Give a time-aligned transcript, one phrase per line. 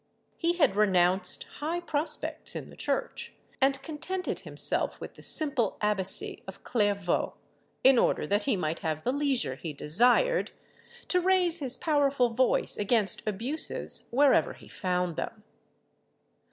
[0.35, 6.41] He had renounced high prospects in the Church, and contented himself with the simple abbacy
[6.47, 7.35] of Clairvaux,
[7.83, 10.49] in order that he might have the leisure he desired,
[11.09, 15.43] to raise his powerful voice against abuses wherever he found them.